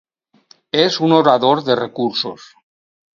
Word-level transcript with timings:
És 0.83 0.95
un 1.07 1.13
orador 1.17 1.61
de 1.67 1.75
recursos. 1.81 2.47